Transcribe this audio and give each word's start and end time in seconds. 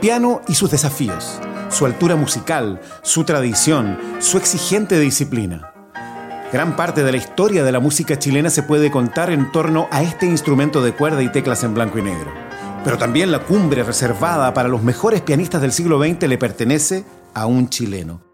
Piano 0.00 0.40
y 0.48 0.54
sus 0.54 0.70
desafíos, 0.70 1.38
su 1.68 1.84
altura 1.84 2.16
musical, 2.16 2.80
su 3.02 3.24
tradición, 3.24 3.98
su 4.20 4.38
exigente 4.38 4.98
disciplina. 4.98 5.74
Gran 6.50 6.74
parte 6.74 7.04
de 7.04 7.12
la 7.12 7.18
historia 7.18 7.64
de 7.64 7.72
la 7.72 7.80
música 7.80 8.18
chilena 8.18 8.48
se 8.48 8.62
puede 8.62 8.90
contar 8.90 9.30
en 9.30 9.52
torno 9.52 9.88
a 9.90 10.02
este 10.02 10.24
instrumento 10.24 10.80
de 10.82 10.94
cuerda 10.94 11.22
y 11.22 11.30
teclas 11.30 11.64
en 11.64 11.74
blanco 11.74 11.98
y 11.98 12.02
negro. 12.02 12.32
Pero 12.82 12.96
también 12.96 13.30
la 13.30 13.40
cumbre 13.40 13.82
reservada 13.82 14.54
para 14.54 14.70
los 14.70 14.82
mejores 14.82 15.20
pianistas 15.20 15.60
del 15.60 15.72
siglo 15.72 16.02
XX 16.02 16.28
le 16.28 16.38
pertenece 16.38 17.04
a 17.34 17.44
un 17.44 17.68
chileno. 17.68 18.29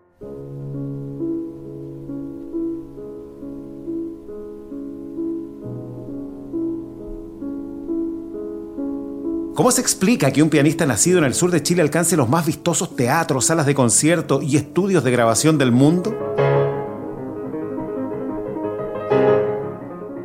¿Cómo 9.57 9.71
se 9.71 9.81
explica 9.81 10.31
que 10.33 10.43
un 10.43 10.51
pianista 10.51 10.85
nacido 10.85 11.17
en 11.17 11.25
el 11.25 11.33
sur 11.33 11.51
de 11.51 11.63
Chile 11.63 11.81
alcance 11.81 12.15
los 12.15 12.29
más 12.29 12.45
vistosos 12.45 12.95
teatros, 12.95 13.47
salas 13.47 13.65
de 13.65 13.75
concierto 13.75 14.43
y 14.43 14.59
estudios 14.59 15.03
de 15.03 15.11
grabación 15.11 15.57
del 15.57 15.73
mundo? 15.73 16.15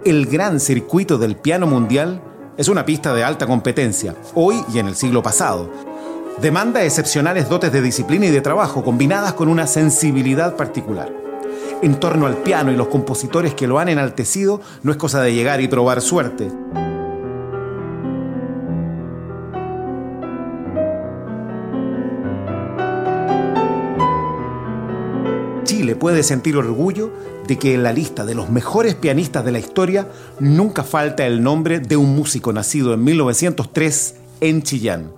El 0.04 0.26
gran 0.26 0.60
circuito 0.60 1.18
del 1.18 1.38
piano 1.38 1.66
mundial 1.66 2.22
es 2.58 2.68
una 2.68 2.86
pista 2.86 3.14
de 3.14 3.24
alta 3.24 3.48
competencia, 3.48 4.18
hoy 4.36 4.66
y 4.74 4.80
en 4.80 4.90
el 4.90 4.96
siglo 4.96 5.24
pasado. 5.24 5.70
Demanda 6.42 6.84
excepcionales 6.84 7.48
dotes 7.48 7.72
de 7.72 7.82
disciplina 7.82 8.26
y 8.26 8.32
de 8.32 8.42
trabajo 8.42 8.84
combinadas 8.84 9.32
con 9.32 9.48
una 9.48 9.66
sensibilidad 9.66 10.58
particular. 10.58 11.10
En 11.82 12.02
torno 12.02 12.28
al 12.28 12.36
piano 12.36 12.70
y 12.74 12.76
los 12.76 12.90
compositores 12.90 13.54
que 13.54 13.68
lo 13.68 13.80
han 13.80 13.88
enaltecido, 13.88 14.60
no 14.84 14.92
es 14.92 14.98
cosa 14.98 15.22
de 15.22 15.34
llegar 15.34 15.62
y 15.62 15.70
probar 15.70 16.02
suerte. 16.02 16.52
Chile 25.82 25.96
puede 25.96 26.22
sentir 26.22 26.58
orgullo 26.58 27.12
de 27.48 27.58
que 27.58 27.74
en 27.74 27.82
la 27.82 27.92
lista 27.92 28.24
de 28.24 28.36
los 28.36 28.52
mejores 28.52 28.94
pianistas 28.94 29.44
de 29.44 29.52
la 29.52 29.58
historia 29.58 30.08
nunca 30.40 30.84
falta 30.84 31.26
el 31.26 31.42
nombre 31.42 31.80
de 31.80 31.98
un 31.98 32.16
músico 32.16 32.54
nacido 32.54 32.94
en 32.94 33.04
1903 33.04 34.16
en 34.42 34.62
Chillán. 34.62 35.12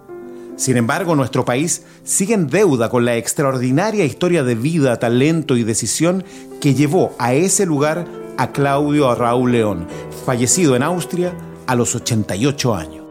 Sin 0.56 0.78
embargo, 0.78 1.18
nuestro 1.18 1.44
país 1.44 1.84
sigue 2.06 2.34
en 2.34 2.48
deuda 2.48 2.88
con 2.88 3.04
la 3.04 3.18
extraordinaria 3.18 4.06
historia 4.06 4.46
de 4.46 4.56
vida, 4.56 4.98
talento 5.00 5.58
y 5.58 5.66
decisión 5.66 6.24
que 6.62 6.74
llevó 6.74 7.14
a 7.20 7.34
ese 7.34 7.66
lugar 7.66 8.08
a 8.38 8.54
Claudio 8.54 9.14
Raúl 9.16 9.52
León, 9.52 9.86
fallecido 10.26 10.78
en 10.78 10.84
Austria 10.84 11.34
a 11.68 11.76
los 11.76 11.94
88 11.94 12.74
años. 12.74 13.03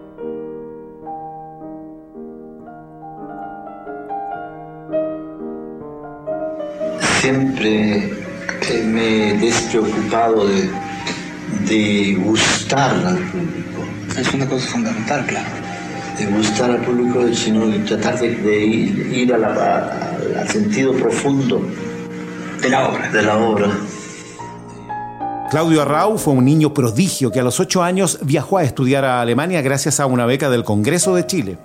Siempre 7.23 8.11
me 8.85 9.29
he 9.29 9.39
despreocupado 9.39 10.49
de, 10.49 10.69
de 11.69 12.15
gustar 12.17 12.91
al 13.07 13.19
público. 13.19 13.85
Es 14.19 14.35
una 14.35 14.49
cosa 14.49 14.67
fundamental, 14.67 15.25
claro. 15.27 15.49
De 16.19 16.27
gustar 16.27 16.73
al 16.73 16.85
público, 16.85 17.33
sino 17.33 17.69
de 17.69 17.79
tratar 17.81 18.19
de, 18.19 18.67
ir, 18.67 19.33
al 19.33 20.49
sentido 20.49 20.93
profundo 20.95 21.65
de 22.61 22.69
la 22.69 22.89
obra. 22.89 23.09
De 23.13 23.23
la 23.23 23.37
obra. 23.37 23.71
Claudio 25.49 25.83
Arrau 25.83 26.19
fue 26.19 26.35
un 26.35 26.45
niño 26.45 26.75
prodigio 26.75 27.31
que 27.31 27.39
a 27.39 27.45
los 27.45 27.61
ocho 27.61 27.85
años 27.85 28.19
viajó 28.23 28.59
a 28.59 28.65
estudiar 28.65 29.05
a 29.05 29.21
Alemania 29.21 29.63
gracias 29.63 30.01
a 30.01 30.07
una 30.07 30.27
beca 30.27 30.51
del 30.51 30.65
Congreso 30.65 31.15
de 31.15 31.25
Chile. 31.27 31.59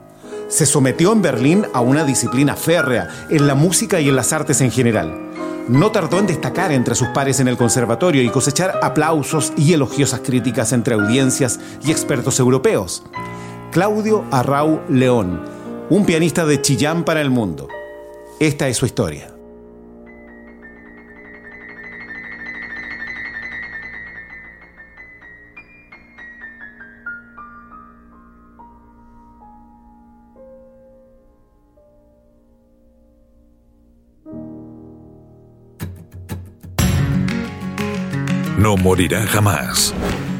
Se 0.49 0.67
sometió 0.67 1.13
en 1.13 1.23
Berlín 1.23 1.65
a 1.73 1.81
una 1.81 2.03
disciplina 2.03 2.55
férrea 2.55 3.07
en 3.29 3.47
la 3.47 3.55
música 3.55 3.99
y 3.99 4.09
en 4.09 4.15
las 4.15 4.33
artes 4.33 4.61
en 4.61 4.71
general 4.71 5.26
no 5.69 5.91
tardó 5.91 6.19
en 6.19 6.27
destacar 6.27 6.71
entre 6.71 6.95
sus 6.95 7.09
pares 7.09 7.39
en 7.39 7.47
el 7.47 7.57
conservatorio 7.57 8.21
y 8.21 8.29
cosechar 8.29 8.79
aplausos 8.81 9.53
y 9.57 9.73
elogiosas 9.73 10.21
críticas 10.21 10.73
entre 10.73 10.95
audiencias 10.95 11.59
y 11.83 11.91
expertos 11.91 12.39
europeos. 12.39 13.03
Claudio 13.71 14.23
Arrau 14.31 14.81
León, 14.89 15.43
un 15.89 16.05
pianista 16.05 16.45
de 16.45 16.61
Chillán 16.61 17.03
para 17.03 17.21
el 17.21 17.29
mundo. 17.29 17.67
Esta 18.39 18.67
es 18.67 18.77
su 18.77 18.85
historia. 18.85 19.36
No 38.57 38.75
morirá 38.75 39.21
jamás. 39.27 39.93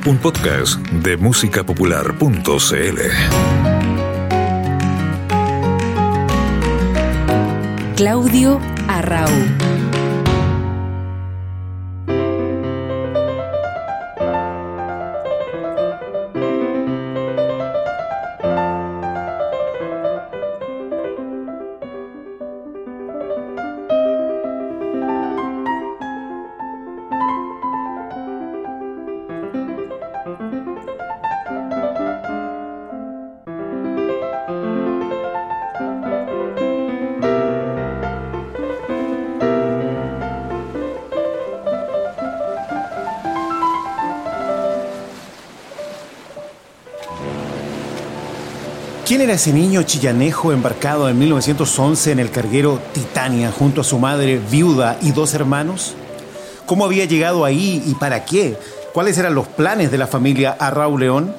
Un 0.08 0.18
podcast 0.18 0.80
de 0.88 1.18
musicapopular.cl. 1.18 3.00
Claudio 7.96 8.60
Arrau. 8.88 9.30
¿Quién 49.08 49.22
era 49.22 49.36
ese 49.36 49.54
niño 49.54 49.84
chillanejo 49.84 50.52
embarcado 50.52 51.08
en 51.08 51.18
1911 51.18 52.12
en 52.12 52.20
el 52.20 52.30
carguero 52.30 52.82
Titania 52.92 53.54
junto 53.58 53.80
a 53.80 53.86
su 53.86 54.00
madre 54.00 54.38
viuda 54.52 54.98
y 55.02 55.14
dos 55.14 55.34
hermanos? 55.34 55.96
¿Cómo 56.66 56.84
había 56.84 57.06
llegado 57.06 57.46
ahí 57.46 57.82
y 57.86 57.94
para 57.94 58.26
qué? 58.26 58.58
¿Cuáles 58.94 59.18
eran 59.18 59.34
los 59.34 59.48
planes 59.48 59.92
de 59.92 59.98
la 59.98 60.08
familia 60.08 60.58
Arrau 60.60 60.98
León? 60.98 61.34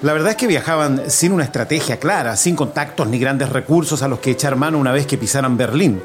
La 0.00 0.12
verdad 0.12 0.30
es 0.30 0.36
que 0.36 0.46
viajaban 0.46 1.10
sin 1.10 1.32
una 1.32 1.42
estrategia 1.42 1.98
clara, 1.98 2.36
sin 2.36 2.54
contactos 2.54 3.08
ni 3.08 3.18
grandes 3.18 3.48
recursos 3.48 4.02
a 4.02 4.08
los 4.08 4.20
que 4.20 4.30
echar 4.30 4.54
mano 4.54 4.78
una 4.78 4.92
vez 4.92 5.04
que 5.04 5.18
pisaran 5.18 5.56
Berlín. 5.56 6.00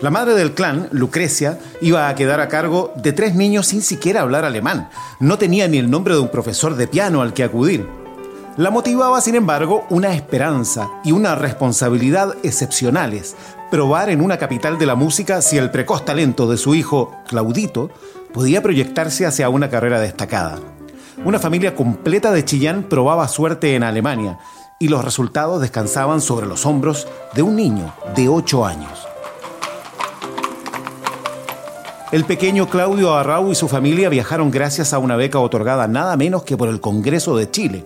La 0.00 0.10
madre 0.10 0.32
del 0.32 0.54
clan, 0.54 0.88
Lucrecia, 0.90 1.58
iba 1.82 2.08
a 2.08 2.14
quedar 2.14 2.40
a 2.40 2.48
cargo 2.48 2.94
de 2.96 3.12
tres 3.12 3.34
niños 3.34 3.66
sin 3.66 3.82
siquiera 3.82 4.22
hablar 4.22 4.46
alemán. 4.46 4.88
No 5.20 5.36
tenía 5.36 5.68
ni 5.68 5.76
el 5.76 5.90
nombre 5.90 6.14
de 6.14 6.20
un 6.20 6.30
profesor 6.30 6.76
de 6.76 6.88
piano 6.88 7.20
al 7.20 7.34
que 7.34 7.44
acudir. 7.44 8.05
La 8.56 8.70
motivaba, 8.70 9.20
sin 9.20 9.34
embargo, 9.34 9.84
una 9.90 10.14
esperanza 10.14 10.88
y 11.04 11.12
una 11.12 11.34
responsabilidad 11.34 12.36
excepcionales, 12.42 13.36
probar 13.70 14.08
en 14.08 14.22
una 14.22 14.38
capital 14.38 14.78
de 14.78 14.86
la 14.86 14.94
música 14.94 15.42
si 15.42 15.58
el 15.58 15.70
precoz 15.70 16.06
talento 16.06 16.48
de 16.48 16.56
su 16.56 16.74
hijo, 16.74 17.14
Claudito, 17.28 17.90
podía 18.32 18.62
proyectarse 18.62 19.26
hacia 19.26 19.50
una 19.50 19.68
carrera 19.68 20.00
destacada. 20.00 20.58
Una 21.22 21.38
familia 21.38 21.74
completa 21.74 22.32
de 22.32 22.46
Chillán 22.46 22.84
probaba 22.84 23.28
suerte 23.28 23.74
en 23.74 23.82
Alemania 23.82 24.38
y 24.78 24.88
los 24.88 25.04
resultados 25.04 25.60
descansaban 25.60 26.22
sobre 26.22 26.46
los 26.46 26.64
hombros 26.64 27.06
de 27.34 27.42
un 27.42 27.56
niño 27.56 27.92
de 28.14 28.30
8 28.30 28.64
años. 28.64 29.06
El 32.10 32.24
pequeño 32.24 32.70
Claudio 32.70 33.14
Arrau 33.14 33.52
y 33.52 33.54
su 33.54 33.68
familia 33.68 34.08
viajaron 34.08 34.50
gracias 34.50 34.94
a 34.94 34.98
una 34.98 35.16
beca 35.16 35.40
otorgada 35.40 35.86
nada 35.88 36.16
menos 36.16 36.44
que 36.44 36.56
por 36.56 36.70
el 36.70 36.80
Congreso 36.80 37.36
de 37.36 37.50
Chile 37.50 37.84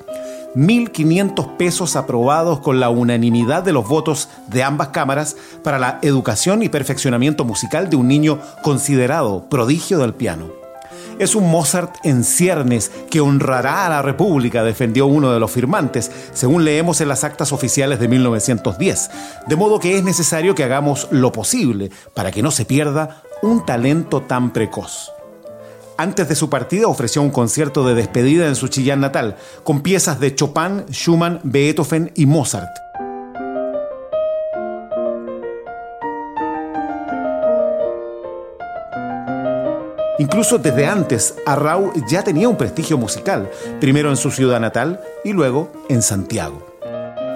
1.500 0.54 1.56
pesos 1.56 1.96
aprobados 1.96 2.60
con 2.60 2.80
la 2.80 2.90
unanimidad 2.90 3.62
de 3.62 3.72
los 3.72 3.86
votos 3.88 4.28
de 4.48 4.62
ambas 4.62 4.88
cámaras 4.88 5.36
para 5.62 5.78
la 5.78 5.98
educación 6.02 6.62
y 6.62 6.68
perfeccionamiento 6.68 7.44
musical 7.44 7.88
de 7.88 7.96
un 7.96 8.08
niño 8.08 8.38
considerado 8.62 9.48
prodigio 9.48 9.98
del 9.98 10.14
piano. 10.14 10.60
Es 11.20 11.34
un 11.34 11.50
Mozart 11.50 11.96
en 12.04 12.24
ciernes 12.24 12.90
que 13.10 13.20
honrará 13.20 13.84
a 13.84 13.90
la 13.90 14.00
República, 14.00 14.64
defendió 14.64 15.06
uno 15.06 15.30
de 15.32 15.38
los 15.38 15.50
firmantes, 15.50 16.10
según 16.32 16.64
leemos 16.64 17.02
en 17.02 17.08
las 17.08 17.24
actas 17.24 17.52
oficiales 17.52 18.00
de 18.00 18.08
1910. 18.08 19.10
De 19.46 19.56
modo 19.56 19.78
que 19.78 19.98
es 19.98 20.02
necesario 20.02 20.54
que 20.54 20.64
hagamos 20.64 21.08
lo 21.10 21.30
posible 21.30 21.90
para 22.14 22.32
que 22.32 22.42
no 22.42 22.50
se 22.50 22.64
pierda 22.64 23.22
un 23.42 23.66
talento 23.66 24.22
tan 24.22 24.50
precoz. 24.50 25.10
Antes 26.00 26.30
de 26.30 26.34
su 26.34 26.48
partida 26.48 26.88
ofreció 26.88 27.20
un 27.20 27.28
concierto 27.28 27.86
de 27.86 27.94
despedida 27.94 28.46
en 28.46 28.56
su 28.56 28.68
Chillán 28.68 29.00
natal, 29.00 29.36
con 29.62 29.82
piezas 29.82 30.18
de 30.18 30.34
Chopin, 30.34 30.86
Schumann, 30.90 31.40
Beethoven 31.42 32.10
y 32.14 32.24
Mozart. 32.24 32.70
Incluso 40.18 40.56
desde 40.56 40.86
antes, 40.86 41.34
Arrau 41.44 41.92
ya 42.08 42.22
tenía 42.22 42.48
un 42.48 42.56
prestigio 42.56 42.96
musical, 42.96 43.50
primero 43.78 44.08
en 44.08 44.16
su 44.16 44.30
ciudad 44.30 44.58
natal 44.58 45.02
y 45.22 45.34
luego 45.34 45.70
en 45.90 46.00
Santiago. 46.00 46.69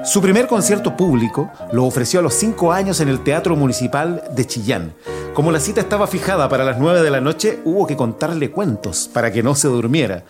Su 0.05 0.21
primer 0.21 0.47
concierto 0.47 0.99
público 0.99 1.51
lo 1.73 1.87
ofreció 1.87 2.21
a 2.21 2.23
los 2.23 2.35
cinco 2.35 2.73
años 2.73 3.01
en 3.01 3.09
el 3.09 3.25
Teatro 3.25 3.56
Municipal 3.56 4.23
de 4.33 4.47
Chillán. 4.47 4.93
Como 5.33 5.51
la 5.51 5.59
cita 5.59 5.81
estaba 5.81 6.06
fijada 6.06 6.47
para 6.51 6.62
las 6.62 6.79
nueve 6.79 7.01
de 7.01 7.11
la 7.11 7.23
noche, 7.23 7.61
hubo 7.65 7.87
que 7.87 7.97
contarle 7.97 8.51
cuentos 8.51 9.09
para 9.11 9.33
que 9.33 9.43
no 9.43 9.55
se 9.55 9.69
durmiera. 9.69 10.25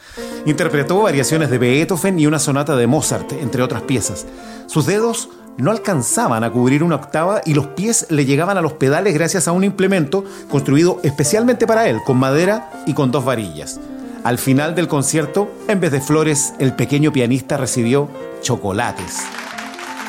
Interpretó 0.46 1.02
variaciones 1.02 1.50
de 1.50 1.58
Beethoven 1.58 2.20
y 2.20 2.26
una 2.28 2.38
sonata 2.38 2.76
de 2.76 2.86
Mozart, 2.86 3.32
entre 3.32 3.62
otras 3.62 3.82
piezas. 3.82 4.26
Sus 4.66 4.86
dedos 4.86 5.28
no 5.56 5.72
alcanzaban 5.72 6.44
a 6.44 6.52
cubrir 6.52 6.84
una 6.84 6.94
octava 6.94 7.40
y 7.44 7.54
los 7.54 7.66
pies 7.66 8.06
le 8.10 8.26
llegaban 8.26 8.56
a 8.56 8.62
los 8.62 8.74
pedales 8.74 9.12
gracias 9.12 9.48
a 9.48 9.52
un 9.52 9.64
implemento 9.64 10.24
construido 10.50 11.00
especialmente 11.02 11.66
para 11.66 11.88
él, 11.88 11.98
con 12.06 12.16
madera 12.16 12.70
y 12.86 12.94
con 12.94 13.10
dos 13.10 13.24
varillas. 13.24 13.80
Al 14.22 14.38
final 14.38 14.76
del 14.76 14.86
concierto, 14.86 15.50
en 15.66 15.80
vez 15.80 15.90
de 15.90 16.00
flores, 16.00 16.54
el 16.60 16.74
pequeño 16.74 17.12
pianista 17.12 17.56
recibió 17.56 18.08
chocolates. 18.40 19.24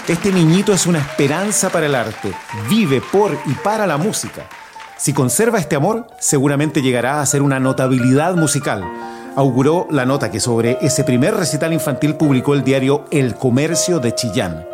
Este 0.07 0.31
niñito 0.31 0.71
es 0.71 0.85
una 0.85 0.99
esperanza 0.99 1.71
para 1.71 1.87
el 1.87 1.95
arte, 1.95 2.31
vive 2.69 3.01
por 3.01 3.35
y 3.47 3.53
para 3.55 3.87
la 3.87 3.97
música. 3.97 4.47
Si 4.97 5.13
conserva 5.13 5.57
este 5.57 5.75
amor, 5.75 6.05
seguramente 6.19 6.83
llegará 6.83 7.21
a 7.21 7.25
ser 7.25 7.41
una 7.41 7.59
notabilidad 7.59 8.35
musical. 8.35 8.83
Auguró 9.35 9.87
la 9.89 10.05
nota 10.05 10.29
que 10.29 10.39
sobre 10.39 10.77
ese 10.81 11.03
primer 11.03 11.33
recital 11.33 11.73
infantil 11.73 12.13
publicó 12.13 12.53
el 12.53 12.63
diario 12.63 13.05
El 13.09 13.33
Comercio 13.33 13.99
de 13.99 14.13
Chillán. 14.13 14.67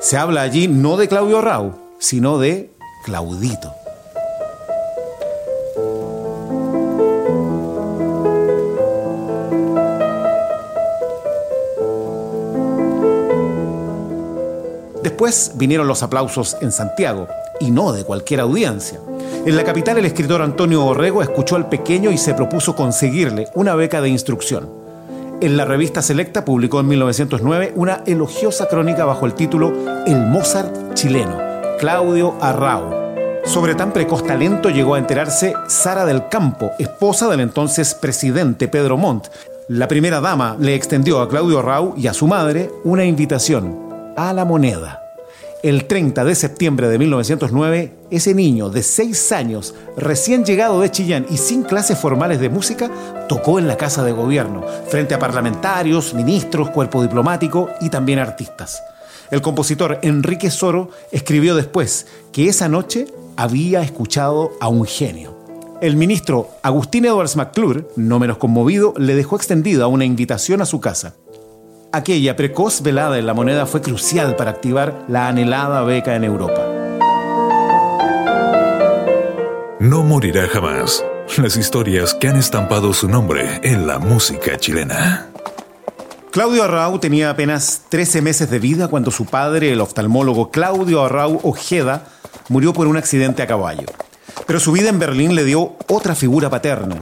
Se 0.00 0.16
habla 0.16 0.42
allí 0.42 0.66
no 0.66 0.96
de 0.96 1.06
Claudio 1.06 1.40
Rau, 1.40 1.78
sino 2.00 2.38
de 2.38 2.72
Claudito. 3.04 3.83
Después 15.04 15.52
vinieron 15.56 15.86
los 15.86 16.02
aplausos 16.02 16.56
en 16.62 16.72
Santiago, 16.72 17.28
y 17.60 17.70
no 17.70 17.92
de 17.92 18.04
cualquier 18.04 18.40
audiencia. 18.40 18.98
En 19.44 19.54
la 19.54 19.62
capital 19.62 19.98
el 19.98 20.06
escritor 20.06 20.40
Antonio 20.40 20.82
Orrego 20.82 21.22
escuchó 21.22 21.56
al 21.56 21.68
pequeño 21.68 22.10
y 22.10 22.16
se 22.16 22.32
propuso 22.32 22.74
conseguirle 22.74 23.48
una 23.52 23.74
beca 23.74 24.00
de 24.00 24.08
instrucción. 24.08 24.66
En 25.42 25.58
la 25.58 25.66
revista 25.66 26.00
Selecta 26.00 26.46
publicó 26.46 26.80
en 26.80 26.88
1909 26.88 27.74
una 27.76 28.02
elogiosa 28.06 28.66
crónica 28.66 29.04
bajo 29.04 29.26
el 29.26 29.34
título 29.34 29.74
El 30.06 30.26
Mozart 30.26 30.94
chileno, 30.94 31.36
Claudio 31.78 32.36
Arrau. 32.40 33.04
Sobre 33.44 33.74
tan 33.74 33.92
precoz 33.92 34.26
talento 34.26 34.70
llegó 34.70 34.94
a 34.94 34.98
enterarse 34.98 35.52
Sara 35.68 36.06
del 36.06 36.28
Campo, 36.30 36.70
esposa 36.78 37.28
del 37.28 37.40
entonces 37.40 37.92
presidente 37.92 38.68
Pedro 38.68 38.96
Montt. 38.96 39.26
La 39.68 39.86
primera 39.86 40.22
dama 40.22 40.56
le 40.58 40.74
extendió 40.74 41.20
a 41.20 41.28
Claudio 41.28 41.58
Arrau 41.58 41.92
y 41.94 42.06
a 42.06 42.14
su 42.14 42.26
madre 42.26 42.70
una 42.84 43.04
invitación 43.04 43.83
a 44.16 44.32
la 44.32 44.44
moneda. 44.44 45.00
El 45.62 45.86
30 45.86 46.24
de 46.26 46.34
septiembre 46.34 46.88
de 46.88 46.98
1909, 46.98 47.94
ese 48.10 48.34
niño 48.34 48.68
de 48.68 48.82
6 48.82 49.32
años, 49.32 49.74
recién 49.96 50.44
llegado 50.44 50.80
de 50.80 50.90
Chillán 50.90 51.24
y 51.30 51.38
sin 51.38 51.62
clases 51.62 51.98
formales 51.98 52.38
de 52.38 52.50
música, 52.50 52.90
tocó 53.28 53.58
en 53.58 53.66
la 53.66 53.78
Casa 53.78 54.04
de 54.04 54.12
Gobierno, 54.12 54.62
frente 54.88 55.14
a 55.14 55.18
parlamentarios, 55.18 56.12
ministros, 56.12 56.68
cuerpo 56.68 57.00
diplomático 57.00 57.70
y 57.80 57.88
también 57.88 58.18
artistas. 58.18 58.82
El 59.30 59.40
compositor 59.40 60.00
Enrique 60.02 60.50
Soro 60.50 60.90
escribió 61.12 61.56
después 61.56 62.08
que 62.30 62.48
esa 62.48 62.68
noche 62.68 63.06
había 63.36 63.80
escuchado 63.80 64.52
a 64.60 64.68
un 64.68 64.84
genio. 64.84 65.34
El 65.80 65.96
ministro 65.96 66.50
Agustín 66.62 67.06
Edwards 67.06 67.36
McClure, 67.36 67.86
no 67.96 68.18
menos 68.18 68.36
conmovido, 68.36 68.92
le 68.98 69.14
dejó 69.14 69.36
extendida 69.36 69.86
una 69.86 70.04
invitación 70.04 70.60
a 70.60 70.66
su 70.66 70.80
casa. 70.80 71.14
Aquella 71.94 72.34
precoz 72.34 72.82
velada 72.82 73.20
en 73.20 73.26
la 73.26 73.34
moneda 73.34 73.66
fue 73.66 73.80
crucial 73.80 74.34
para 74.34 74.50
activar 74.50 75.04
la 75.06 75.28
anhelada 75.28 75.84
beca 75.84 76.16
en 76.16 76.24
Europa. 76.24 76.66
No 79.78 80.02
morirá 80.02 80.48
jamás. 80.48 81.04
Las 81.36 81.56
historias 81.56 82.12
que 82.14 82.26
han 82.26 82.34
estampado 82.34 82.92
su 82.94 83.06
nombre 83.08 83.60
en 83.62 83.86
la 83.86 84.00
música 84.00 84.56
chilena. 84.56 85.28
Claudio 86.32 86.64
Arrau 86.64 86.98
tenía 86.98 87.30
apenas 87.30 87.82
13 87.90 88.22
meses 88.22 88.50
de 88.50 88.58
vida 88.58 88.88
cuando 88.88 89.12
su 89.12 89.26
padre, 89.26 89.70
el 89.70 89.80
oftalmólogo 89.80 90.50
Claudio 90.50 91.04
Arrau 91.04 91.38
Ojeda, 91.44 92.08
murió 92.48 92.72
por 92.72 92.88
un 92.88 92.96
accidente 92.96 93.40
a 93.40 93.46
caballo. 93.46 93.86
Pero 94.48 94.58
su 94.58 94.72
vida 94.72 94.88
en 94.88 94.98
Berlín 94.98 95.36
le 95.36 95.44
dio 95.44 95.76
otra 95.86 96.16
figura 96.16 96.50
paterna, 96.50 96.96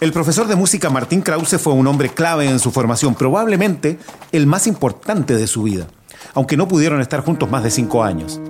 el 0.00 0.12
profesor 0.12 0.46
de 0.46 0.56
música 0.56 0.90
Martín 0.90 1.22
Krause 1.22 1.58
fue 1.58 1.72
un 1.72 1.86
hombre 1.86 2.08
clave 2.08 2.48
en 2.48 2.58
su 2.58 2.70
formación, 2.70 3.14
probablemente 3.14 3.98
el 4.32 4.46
más 4.46 4.66
importante 4.66 5.34
de 5.34 5.46
su 5.46 5.64
vida, 5.64 5.86
aunque 6.34 6.56
no 6.56 6.68
pudieron 6.68 7.00
estar 7.00 7.20
juntos 7.24 7.50
más 7.50 7.62
de 7.62 7.70
cinco 7.70 8.02
años. 8.04 8.40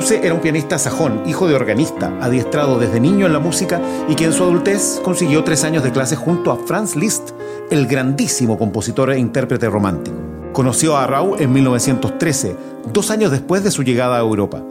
Krause 0.00 0.24
era 0.24 0.32
un 0.32 0.40
pianista 0.40 0.78
sajón, 0.78 1.24
hijo 1.26 1.46
de 1.46 1.54
organista, 1.54 2.10
adiestrado 2.22 2.78
desde 2.78 3.00
niño 3.00 3.26
en 3.26 3.34
la 3.34 3.38
música 3.38 3.82
y 4.08 4.14
que 4.14 4.24
en 4.24 4.32
su 4.32 4.42
adultez 4.44 4.98
consiguió 5.04 5.44
tres 5.44 5.62
años 5.62 5.82
de 5.82 5.92
clase 5.92 6.16
junto 6.16 6.50
a 6.50 6.56
Franz 6.56 6.96
Liszt, 6.96 7.32
el 7.70 7.86
grandísimo 7.86 8.56
compositor 8.56 9.10
e 9.10 9.18
intérprete 9.18 9.68
romántico. 9.68 10.16
Conoció 10.54 10.96
a 10.96 11.06
Rau 11.06 11.36
en 11.38 11.52
1913, 11.52 12.56
dos 12.90 13.10
años 13.10 13.30
después 13.30 13.62
de 13.62 13.70
su 13.70 13.82
llegada 13.82 14.16
a 14.16 14.20
Europa. 14.20 14.62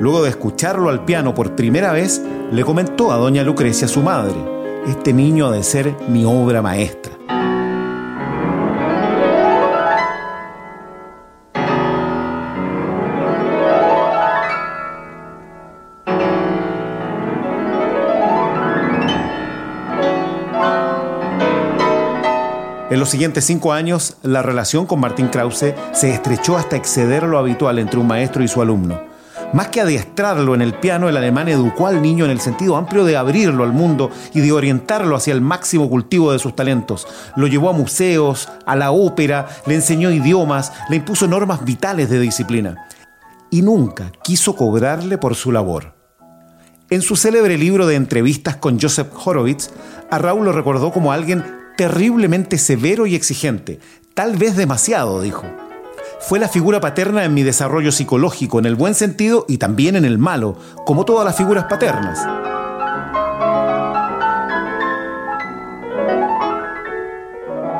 Luego 0.00 0.24
de 0.24 0.30
escucharlo 0.30 0.90
al 0.90 1.04
piano 1.04 1.32
por 1.32 1.54
primera 1.54 1.92
vez, 1.92 2.20
le 2.50 2.64
comentó 2.64 3.12
a 3.12 3.18
doña 3.18 3.44
Lucrecia, 3.44 3.86
su 3.86 4.02
madre, 4.02 4.34
este 4.88 5.12
niño 5.12 5.46
ha 5.46 5.52
de 5.52 5.62
ser 5.62 5.94
mi 6.08 6.24
obra 6.24 6.60
maestra. 6.60 7.21
Los 23.02 23.10
siguientes 23.10 23.44
cinco 23.44 23.72
años, 23.72 24.16
la 24.22 24.42
relación 24.42 24.86
con 24.86 25.00
Martín 25.00 25.26
Krause 25.26 25.74
se 25.92 26.10
estrechó 26.14 26.56
hasta 26.56 26.76
exceder 26.76 27.24
lo 27.24 27.36
habitual 27.36 27.80
entre 27.80 27.98
un 27.98 28.06
maestro 28.06 28.44
y 28.44 28.46
su 28.48 28.62
alumno. 28.62 29.02
Más 29.52 29.70
que 29.70 29.80
adiestrarlo 29.80 30.54
en 30.54 30.62
el 30.62 30.74
piano, 30.74 31.08
el 31.08 31.16
alemán 31.16 31.48
educó 31.48 31.88
al 31.88 32.00
niño 32.00 32.26
en 32.26 32.30
el 32.30 32.40
sentido 32.40 32.76
amplio 32.76 33.04
de 33.04 33.16
abrirlo 33.16 33.64
al 33.64 33.72
mundo 33.72 34.12
y 34.32 34.40
de 34.40 34.52
orientarlo 34.52 35.16
hacia 35.16 35.34
el 35.34 35.40
máximo 35.40 35.90
cultivo 35.90 36.30
de 36.30 36.38
sus 36.38 36.54
talentos. 36.54 37.08
Lo 37.34 37.48
llevó 37.48 37.70
a 37.70 37.72
museos, 37.72 38.48
a 38.66 38.76
la 38.76 38.92
ópera, 38.92 39.48
le 39.66 39.74
enseñó 39.74 40.12
idiomas, 40.12 40.72
le 40.88 40.94
impuso 40.94 41.26
normas 41.26 41.64
vitales 41.64 42.08
de 42.08 42.20
disciplina. 42.20 42.86
Y 43.50 43.62
nunca 43.62 44.12
quiso 44.22 44.54
cobrarle 44.54 45.18
por 45.18 45.34
su 45.34 45.50
labor. 45.50 45.96
En 46.88 47.02
su 47.02 47.16
célebre 47.16 47.58
libro 47.58 47.88
de 47.88 47.96
entrevistas 47.96 48.54
con 48.58 48.80
Joseph 48.80 49.08
Horowitz, 49.24 49.70
a 50.08 50.18
Raúl 50.18 50.44
lo 50.44 50.52
recordó 50.52 50.92
como 50.92 51.10
alguien 51.10 51.61
terriblemente 51.76 52.58
severo 52.58 53.06
y 53.06 53.14
exigente, 53.14 53.80
tal 54.14 54.36
vez 54.36 54.56
demasiado, 54.56 55.20
dijo. 55.20 55.44
Fue 56.20 56.38
la 56.38 56.48
figura 56.48 56.80
paterna 56.80 57.24
en 57.24 57.34
mi 57.34 57.42
desarrollo 57.42 57.90
psicológico, 57.90 58.58
en 58.58 58.66
el 58.66 58.76
buen 58.76 58.94
sentido 58.94 59.44
y 59.48 59.58
también 59.58 59.96
en 59.96 60.04
el 60.04 60.18
malo, 60.18 60.56
como 60.86 61.04
todas 61.04 61.24
las 61.24 61.36
figuras 61.36 61.64
paternas. 61.64 62.18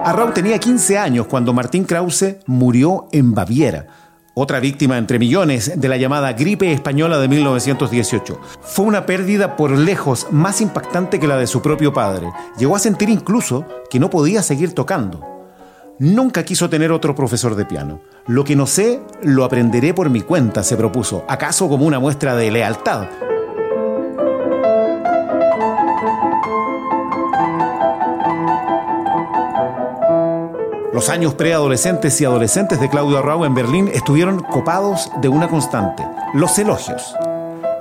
Arrau 0.04 0.32
tenía 0.32 0.58
15 0.58 0.98
años 0.98 1.26
cuando 1.26 1.52
Martín 1.52 1.84
Krause 1.84 2.36
murió 2.46 3.06
en 3.12 3.34
Baviera 3.34 3.86
otra 4.34 4.60
víctima 4.60 4.98
entre 4.98 5.18
millones 5.18 5.72
de 5.76 5.88
la 5.88 5.96
llamada 5.96 6.32
gripe 6.32 6.72
española 6.72 7.18
de 7.18 7.28
1918. 7.28 8.40
Fue 8.62 8.84
una 8.84 9.06
pérdida 9.06 9.56
por 9.56 9.70
lejos 9.72 10.28
más 10.30 10.60
impactante 10.60 11.20
que 11.20 11.26
la 11.26 11.36
de 11.36 11.46
su 11.46 11.60
propio 11.60 11.92
padre. 11.92 12.30
Llegó 12.58 12.76
a 12.76 12.80
sentir 12.80 13.10
incluso 13.10 13.66
que 13.90 14.00
no 14.00 14.10
podía 14.10 14.42
seguir 14.42 14.74
tocando. 14.74 15.28
Nunca 15.98 16.44
quiso 16.44 16.70
tener 16.70 16.90
otro 16.90 17.14
profesor 17.14 17.54
de 17.54 17.66
piano. 17.66 18.00
Lo 18.26 18.44
que 18.44 18.56
no 18.56 18.66
sé, 18.66 19.00
lo 19.22 19.44
aprenderé 19.44 19.94
por 19.94 20.10
mi 20.10 20.22
cuenta, 20.22 20.62
se 20.62 20.76
propuso, 20.76 21.24
acaso 21.28 21.68
como 21.68 21.84
una 21.84 22.00
muestra 22.00 22.34
de 22.34 22.50
lealtad. 22.50 23.08
Los 30.92 31.08
años 31.08 31.32
preadolescentes 31.32 32.20
y 32.20 32.26
adolescentes 32.26 32.78
de 32.78 32.90
Claudio 32.90 33.16
Arrau 33.16 33.46
en 33.46 33.54
Berlín 33.54 33.88
estuvieron 33.94 34.40
copados 34.40 35.10
de 35.22 35.28
una 35.30 35.48
constante, 35.48 36.06
los 36.34 36.58
elogios. 36.58 37.16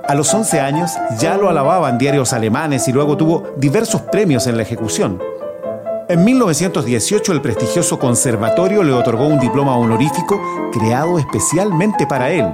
A 0.08 0.14
los 0.14 0.32
11 0.32 0.60
años 0.60 0.92
ya 1.18 1.36
lo 1.36 1.50
alababan 1.50 1.98
diarios 1.98 2.32
alemanes 2.32 2.88
y 2.88 2.92
luego 2.92 3.18
tuvo 3.18 3.44
diversos 3.58 4.00
premios 4.00 4.46
en 4.46 4.56
la 4.56 4.62
ejecución. 4.62 5.20
En 6.08 6.24
1918 6.24 7.32
el 7.34 7.42
prestigioso 7.42 7.98
conservatorio 7.98 8.82
le 8.82 8.92
otorgó 8.94 9.26
un 9.26 9.38
diploma 9.38 9.76
honorífico 9.76 10.40
creado 10.72 11.18
especialmente 11.18 12.06
para 12.06 12.30
él. 12.30 12.46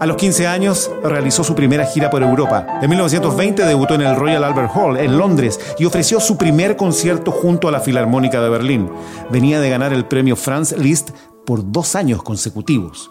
A 0.00 0.06
los 0.06 0.16
15 0.16 0.46
años 0.46 0.90
realizó 1.02 1.44
su 1.44 1.54
primera 1.54 1.84
gira 1.84 2.08
por 2.08 2.22
Europa. 2.22 2.66
En 2.80 2.88
1920 2.88 3.66
debutó 3.66 3.96
en 3.96 4.00
el 4.00 4.16
Royal 4.16 4.44
Albert 4.44 4.70
Hall 4.74 4.96
en 4.96 5.18
Londres 5.18 5.60
y 5.78 5.84
ofreció 5.84 6.20
su 6.20 6.38
primer 6.38 6.74
concierto 6.74 7.30
junto 7.30 7.68
a 7.68 7.70
la 7.70 7.80
Filarmónica 7.80 8.40
de 8.40 8.48
Berlín. 8.48 8.90
Venía 9.30 9.60
de 9.60 9.68
ganar 9.68 9.92
el 9.92 10.06
premio 10.06 10.36
Franz 10.36 10.72
Liszt 10.72 11.10
por 11.44 11.70
dos 11.70 11.96
años 11.96 12.22
consecutivos. 12.22 13.10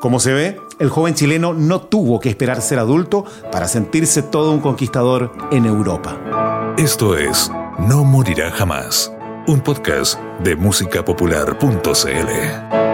Como 0.00 0.20
se 0.20 0.32
ve, 0.32 0.56
el 0.78 0.88
joven 0.88 1.14
chileno 1.14 1.52
no 1.52 1.80
tuvo 1.80 2.20
que 2.20 2.28
esperar 2.28 2.62
ser 2.62 2.78
adulto 2.78 3.24
para 3.50 3.66
sentirse 3.66 4.22
todo 4.22 4.52
un 4.52 4.60
conquistador 4.60 5.32
en 5.50 5.66
Europa. 5.66 6.74
Esto 6.78 7.16
es 7.16 7.50
No 7.80 8.04
Morirá 8.04 8.52
Jamás, 8.52 9.12
un 9.48 9.60
podcast 9.60 10.20
de 10.44 10.54
musicapopular.cl. 10.54 12.93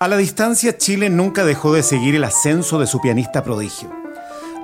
A 0.00 0.06
la 0.06 0.16
distancia, 0.16 0.78
Chile 0.78 1.10
nunca 1.10 1.44
dejó 1.44 1.72
de 1.72 1.82
seguir 1.82 2.14
el 2.14 2.22
ascenso 2.22 2.78
de 2.78 2.86
su 2.86 3.00
pianista 3.00 3.42
prodigio. 3.42 3.90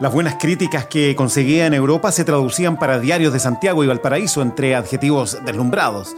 Las 0.01 0.13
buenas 0.13 0.37
críticas 0.39 0.87
que 0.87 1.17
conseguía 1.17 1.67
en 1.67 1.75
Europa 1.75 2.13
se 2.13 2.23
traducían 2.23 2.79
para 2.79 3.01
diarios 3.01 3.33
de 3.33 3.41
Santiago 3.41 3.83
y 3.83 3.89
Valparaíso 3.89 4.43
entre 4.43 4.77
adjetivos 4.77 5.37
deslumbrados. 5.45 6.15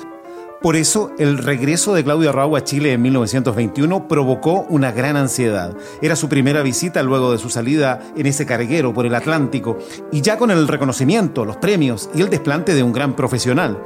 Por 0.60 0.76
eso, 0.76 1.12
el 1.18 1.38
regreso 1.38 1.94
de 1.94 2.04
Claudio 2.04 2.28
Arrau 2.28 2.56
a 2.56 2.64
Chile 2.64 2.92
en 2.92 3.00
1921 3.00 4.06
provocó 4.06 4.66
una 4.68 4.92
gran 4.92 5.16
ansiedad. 5.16 5.74
Era 6.02 6.14
su 6.14 6.28
primera 6.28 6.60
visita 6.60 7.02
luego 7.02 7.32
de 7.32 7.38
su 7.38 7.48
salida 7.48 8.02
en 8.18 8.26
ese 8.26 8.44
carguero 8.44 8.92
por 8.92 9.06
el 9.06 9.14
Atlántico, 9.14 9.78
y 10.12 10.20
ya 10.20 10.36
con 10.36 10.50
el 10.50 10.68
reconocimiento, 10.68 11.46
los 11.46 11.56
premios 11.56 12.10
y 12.14 12.20
el 12.20 12.28
desplante 12.28 12.74
de 12.74 12.82
un 12.82 12.92
gran 12.92 13.16
profesional. 13.16 13.82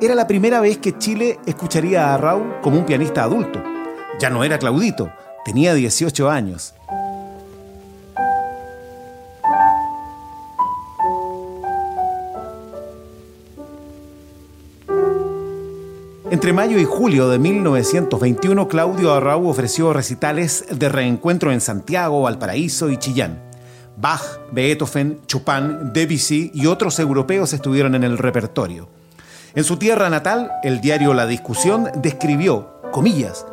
Era 0.00 0.14
la 0.14 0.26
primera 0.26 0.60
vez 0.62 0.78
que 0.78 0.96
Chile 0.96 1.40
escucharía 1.44 2.06
a 2.06 2.14
Arrau 2.14 2.62
como 2.62 2.78
un 2.78 2.86
pianista 2.86 3.22
adulto. 3.22 3.71
Ya 4.22 4.30
no 4.30 4.44
era 4.44 4.56
Claudito, 4.56 5.10
tenía 5.44 5.74
18 5.74 6.30
años. 6.30 6.74
Entre 16.30 16.52
mayo 16.52 16.78
y 16.78 16.84
julio 16.84 17.28
de 17.30 17.40
1921, 17.40 18.68
Claudio 18.68 19.12
Arrau 19.12 19.48
ofreció 19.48 19.92
recitales 19.92 20.66
de 20.70 20.88
reencuentro 20.88 21.50
en 21.50 21.60
Santiago, 21.60 22.22
Valparaíso 22.22 22.90
y 22.90 22.98
Chillán. 22.98 23.42
Bach, 23.96 24.22
Beethoven, 24.52 25.18
Chopin, 25.26 25.92
Debussy 25.92 26.52
y 26.54 26.66
otros 26.66 27.00
europeos 27.00 27.52
estuvieron 27.52 27.96
en 27.96 28.04
el 28.04 28.18
repertorio. 28.18 28.88
En 29.56 29.64
su 29.64 29.78
tierra 29.78 30.08
natal, 30.10 30.52
el 30.62 30.80
diario 30.80 31.12
La 31.12 31.26
Discusión 31.26 31.88
describió, 31.96 32.80
comillas, 32.92 33.46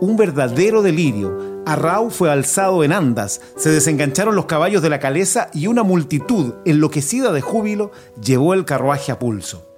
un 0.00 0.16
verdadero 0.16 0.82
delirio. 0.82 1.62
Arrau 1.66 2.10
fue 2.10 2.30
alzado 2.30 2.84
en 2.84 2.92
andas, 2.92 3.40
se 3.56 3.70
desengancharon 3.70 4.34
los 4.34 4.46
caballos 4.46 4.82
de 4.82 4.90
la 4.90 5.00
caleza 5.00 5.48
y 5.54 5.66
una 5.66 5.82
multitud, 5.82 6.54
enloquecida 6.64 7.32
de 7.32 7.40
júbilo, 7.40 7.90
llevó 8.20 8.54
el 8.54 8.64
carruaje 8.64 9.12
a 9.12 9.18
pulso. 9.18 9.70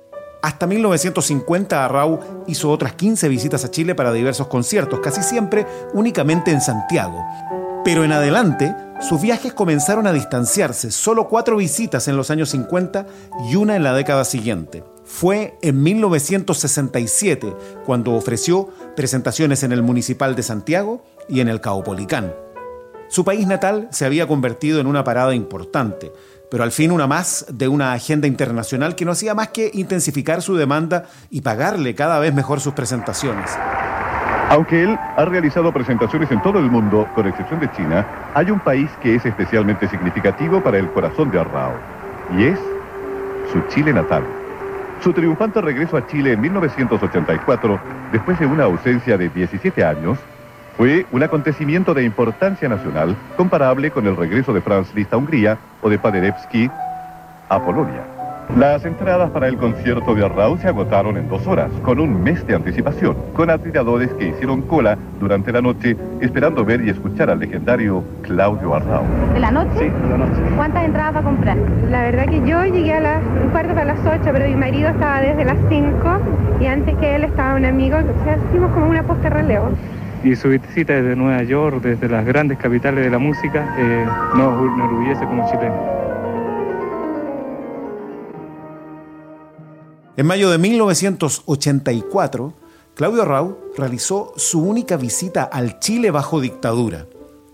Hasta 0.43 0.67
1950 0.67 1.85
Arrau 1.85 2.21
hizo 2.47 2.71
otras 2.71 2.93
15 2.95 3.29
visitas 3.29 3.65
a 3.65 3.71
Chile 3.71 3.95
para 3.95 4.13
diversos 4.13 4.47
conciertos, 4.47 5.01
casi 5.01 5.23
siempre 5.23 5.67
únicamente 5.93 6.51
en 6.51 6.61
Santiago. 6.61 7.25
Pero 7.85 8.05
en 8.05 8.13
adelante, 8.13 8.75
sus 9.01 9.21
viajes 9.21 9.53
comenzaron 9.53 10.07
a 10.07 10.13
distanciarse, 10.13 10.91
solo 10.91 11.29
cuatro 11.29 11.57
visitas 11.57 12.09
en 12.09 12.17
los 12.17 12.31
años 12.31 12.51
50 12.51 13.07
y 13.49 13.57
una 13.57 13.77
en 13.77 13.85
la 13.85 13.95
década 13.95 14.25
siguiente. 14.25 14.83
Fue 15.07 15.57
en 15.63 15.83
1967 15.85 17.55
cuando 17.87 18.15
ofreció 18.15 18.69
presentaciones 18.97 19.63
en 19.63 19.71
el 19.71 19.83
Municipal 19.83 20.35
de 20.35 20.43
Santiago 20.43 21.05
y 21.29 21.41
en 21.41 21.49
el 21.49 21.61
Caupolicán. 21.61 22.35
Su 23.09 23.25
país 23.25 23.47
natal 23.47 23.89
se 23.93 24.05
había 24.05 24.27
convertido 24.27 24.81
en 24.81 24.89
una 24.89 25.05
parada 25.05 25.33
importante, 25.33 26.13
pero 26.51 26.65
al 26.65 26.73
fin 26.73 26.91
una 26.91 27.07
más 27.07 27.47
de 27.49 27.69
una 27.69 27.93
agenda 27.93 28.27
internacional 28.27 28.97
que 28.97 29.05
no 29.05 29.13
hacía 29.13 29.35
más 29.37 29.49
que 29.49 29.71
intensificar 29.73 30.43
su 30.43 30.57
demanda 30.57 31.05
y 31.31 31.41
pagarle 31.41 31.95
cada 31.95 32.19
vez 32.19 32.35
mejor 32.35 32.61
sus 32.61 32.75
presentaciones. 32.75 33.57
Aunque 34.51 34.83
él 34.83 34.99
ha 35.17 35.25
realizado 35.25 35.73
presentaciones 35.73 36.31
en 36.33 36.43
todo 36.43 36.59
el 36.59 36.69
mundo, 36.69 37.09
con 37.15 37.29
excepción 37.29 37.61
de 37.61 37.71
China, 37.73 38.05
hay 38.35 38.51
un 38.51 38.59
país 38.59 38.91
que 39.01 39.15
es 39.15 39.25
especialmente 39.25 39.89
significativo 39.89 40.63
para 40.63 40.79
el 40.79 40.91
corazón 40.91 41.31
de 41.31 41.39
Arrao, 41.41 41.75
y 42.37 42.45
es 42.45 42.59
su 43.53 43.61
Chile 43.69 43.93
natal. 43.93 44.25
Su 45.01 45.13
triunfante 45.13 45.61
regreso 45.61 45.97
a 45.97 46.07
Chile 46.07 46.33
en 46.33 46.41
1984, 46.41 47.81
después 48.13 48.39
de 48.41 48.47
una 48.47 48.65
ausencia 48.65 49.17
de 49.17 49.29
17 49.29 49.85
años, 49.85 50.19
fue 50.77 51.07
un 51.13 51.23
acontecimiento 51.23 51.95
de 51.95 52.05
importancia 52.05 52.69
nacional 52.69 53.17
comparable 53.37 53.91
con 53.91 54.07
el 54.07 54.17
regreso 54.17 54.53
de 54.53 54.61
Franz 54.61 54.95
Liszt 54.95 55.13
a 55.13 55.17
Hungría 55.17 55.59
o 55.81 55.89
de 55.89 55.99
Paderewski 55.99 56.71
a 57.49 57.65
Polonia. 57.65 58.16
Las 58.55 58.87
entradas 58.87 59.29
para 59.31 59.49
el 59.49 59.57
concierto 59.59 60.15
de 60.15 60.25
Arrau 60.25 60.57
se 60.57 60.69
agotaron 60.69 61.17
en 61.19 61.29
dos 61.29 61.47
horas, 61.47 61.71
con 61.83 61.99
un 61.99 62.23
mes 62.23 62.47
de 62.47 62.55
anticipación, 62.55 63.15
con 63.35 63.51
admiradores 63.51 64.09
que 64.15 64.29
hicieron 64.29 64.63
cola 64.63 64.97
durante 65.21 65.53
la 65.53 65.61
noche 65.61 65.97
esperando 66.21 66.65
ver 66.65 66.81
y 66.81 66.89
escuchar 66.89 67.29
al 67.29 67.41
legendario 67.41 68.03
Claudio 68.23 68.75
Arrau. 68.75 69.03
¿De 69.35 69.41
la 69.41 69.51
noche? 69.51 69.71
Sí, 69.79 69.85
de 69.85 70.09
la 70.09 70.19
noche. 70.19 70.41
¿Cuántas 70.57 70.85
entradas 70.85 71.17
va 71.17 71.21
a 71.21 71.23
comprar? 71.25 71.57
La 71.91 72.03
verdad 72.03 72.27
que 72.27 72.49
yo 72.49 72.65
llegué 72.65 72.95
a 72.95 73.01
las 73.01 73.23
un 73.45 73.51
cuarto 73.51 73.75
para 73.75 73.87
las 73.87 73.99
8, 74.07 74.21
pero 74.33 74.49
mi 74.49 74.55
marido 74.55 74.89
estaba 74.89 75.21
desde 75.21 75.45
las 75.45 75.59
5 75.69 76.19
y 76.61 76.67
antes 76.67 76.97
que 76.97 77.17
él 77.17 77.25
estaba 77.25 77.57
un 77.57 77.65
amigo, 77.65 77.99
o 77.99 78.25
sea, 78.25 78.39
hicimos 78.49 78.71
como 78.73 78.87
una 78.87 79.03
posta 79.03 79.29
relevo. 79.29 79.71
Y 80.25 80.35
su 80.35 80.49
visita 80.49 80.95
desde 80.95 81.15
Nueva 81.15 81.43
York, 81.43 81.83
desde 81.83 82.09
las 82.09 82.25
grandes 82.25 82.57
capitales 82.59 83.05
de 83.05 83.11
la 83.11 83.19
música, 83.19 83.75
eh, 83.77 84.07
nos 84.35 84.75
enorgullece 84.75 85.25
como 85.27 85.47
chilenos. 85.51 85.96
En 90.19 90.25
mayo 90.25 90.49
de 90.49 90.57
1984, 90.57 92.55
Claudio 92.95 93.21
Arrau 93.21 93.59
realizó 93.77 94.33
su 94.37 94.63
única 94.63 94.97
visita 94.97 95.43
al 95.45 95.79
Chile 95.79 96.11
bajo 96.11 96.41
dictadura. 96.41 97.07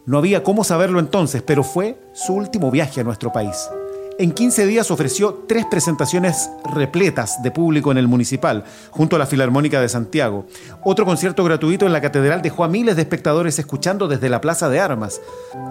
No 0.06 0.18
había 0.18 0.44
cómo 0.44 0.62
saberlo 0.62 1.00
entonces, 1.00 1.42
pero 1.42 1.64
fue 1.64 2.00
su 2.14 2.34
último 2.34 2.70
viaje 2.70 3.00
a 3.00 3.04
nuestro 3.04 3.32
país. 3.32 3.68
En 4.22 4.30
15 4.30 4.66
días 4.66 4.92
ofreció 4.92 5.42
tres 5.48 5.66
presentaciones 5.68 6.48
repletas 6.72 7.42
de 7.42 7.50
público 7.50 7.90
en 7.90 7.98
el 7.98 8.06
municipal, 8.06 8.62
junto 8.92 9.16
a 9.16 9.18
la 9.18 9.26
Filarmónica 9.26 9.80
de 9.80 9.88
Santiago. 9.88 10.46
Otro 10.84 11.04
concierto 11.04 11.42
gratuito 11.42 11.86
en 11.86 11.92
la 11.92 12.00
catedral 12.00 12.40
dejó 12.40 12.62
a 12.62 12.68
miles 12.68 12.94
de 12.94 13.02
espectadores 13.02 13.58
escuchando 13.58 14.06
desde 14.06 14.28
la 14.28 14.40
Plaza 14.40 14.68
de 14.68 14.78
Armas. 14.78 15.20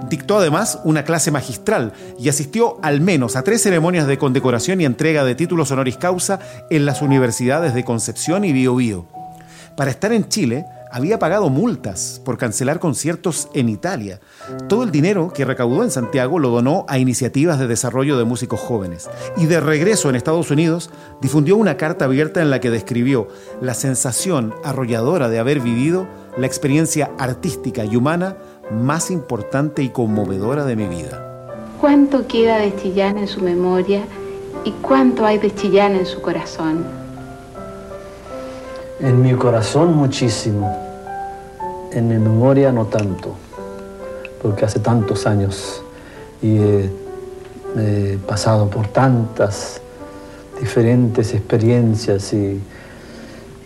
Dictó 0.10 0.39
además 0.39 0.81
una 0.84 1.05
clase 1.05 1.31
magistral 1.31 1.93
y 2.20 2.27
asistió 2.27 2.77
al 2.81 3.00
menos 3.00 3.38
a 3.38 3.43
tres 3.43 3.62
ceremonias 3.62 4.05
de 4.05 4.17
condecoración 4.17 4.81
y 4.81 4.86
entrega 4.86 5.24
de 5.24 5.36
títulos 5.36 5.72
honoris 5.72 5.96
causa 5.96 6.41
en 6.70 6.86
las 6.86 7.01
universidades 7.01 7.74
de 7.74 7.86
Concepción 7.86 8.43
y 8.43 8.51
Biobío. 8.51 9.08
Para 9.77 9.91
estar 9.91 10.12
en 10.12 10.27
Chile, 10.27 10.65
había 10.92 11.20
pagado 11.20 11.50
multas 11.50 12.22
por 12.26 12.38
cancelar 12.38 12.80
conciertos 12.80 13.50
en 13.54 13.70
Italia. 13.70 14.20
Todo 14.68 14.84
el 14.84 14.92
dinero 14.92 15.32
que 15.34 15.46
recaudó 15.46 15.84
en 15.84 15.92
Santiago 15.92 16.40
lo 16.40 16.50
donó 16.50 16.86
a 16.88 16.98
iniciativas 16.98 17.60
de 17.60 17.68
desarrollo 17.68 18.18
de 18.18 18.26
músicos 18.26 18.60
jóvenes. 18.60 19.10
Y 19.38 19.46
de 19.46 19.60
regreso 19.60 20.10
en 20.10 20.16
Estados 20.16 20.52
Unidos, 20.52 20.90
difundió 21.22 21.56
una 21.56 21.78
carta 21.78 22.06
abierta 22.06 22.42
en 22.42 22.50
la 22.50 22.60
que 22.60 22.70
describió 22.70 23.28
la 23.62 23.74
sensación 23.74 24.54
arrolladora 24.64 25.30
de 25.30 25.40
haber 25.40 25.60
vivido 25.60 26.08
la 26.38 26.48
experiencia 26.48 27.12
artística 27.18 27.86
y 27.86 27.96
humana 27.96 28.38
más 28.72 29.12
importante 29.12 29.84
y 29.84 29.90
conmovedora 29.90 30.66
de 30.66 30.76
mi 30.76 30.88
vida. 30.88 31.28
¿Cuánto 31.80 32.28
queda 32.28 32.58
de 32.58 32.76
Chillán 32.76 33.18
en 33.18 33.28
su 33.28 33.42
memoria 33.42 34.04
y 34.64 34.72
cuánto 34.82 35.26
hay 35.26 35.40
de 35.40 35.54
Chillán 35.54 35.96
en 35.96 36.06
su 36.06 36.22
corazón? 36.22 37.00
En 39.01 39.20
mi 39.20 39.34
corazón 39.34 39.96
muchísimo, 39.96 40.77
en 41.91 42.08
mi 42.08 42.20
memoria 42.20 42.72
no 42.72 42.86
tanto, 42.86 43.34
porque 44.43 44.65
hace 44.65 44.79
tantos 44.79 45.25
años 45.25 45.81
y 46.39 46.58
he, 46.58 48.20
pasado 48.27 48.70
por 48.70 48.88
tantas 48.89 49.81
diferentes 50.60 51.34
experiencias 51.34 52.31
y, 52.34 52.62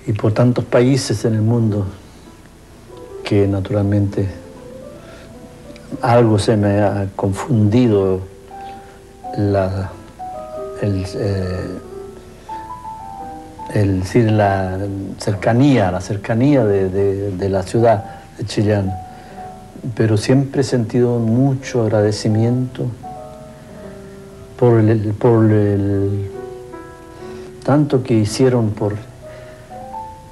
y, 0.08 0.14
por 0.14 0.32
tantos 0.32 0.64
países 0.64 1.26
en 1.26 1.34
el 1.34 1.42
mundo 1.42 1.86
que 3.26 3.46
naturalmente 3.46 4.30
algo 6.02 6.40
se 6.40 6.56
me 6.56 6.80
ha 6.82 7.10
confundido 7.16 8.22
la, 9.38 9.92
el, 10.82 11.06
eh, 11.16 11.80
el, 13.76 14.02
decir, 14.02 14.32
la 14.32 14.78
cercanía, 15.20 15.92
la 15.92 16.02
cercanía 16.02 16.64
de, 16.64 17.50
la 17.50 17.64
ciudad 17.64 18.04
de 18.38 18.46
Chillán. 18.46 18.94
Pero 19.96 20.18
siempre 20.18 20.62
he 20.62 20.64
sentido 20.64 21.20
mucho 21.20 21.84
agradecimiento 21.84 22.88
por 24.58 24.80
el, 24.80 25.14
por 25.14 25.44
el 25.52 26.32
tanto 27.64 28.02
que 28.02 28.14
hicieron 28.14 28.72
por 28.72 28.96